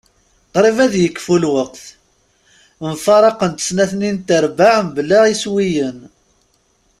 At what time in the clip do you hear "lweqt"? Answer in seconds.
1.43-1.83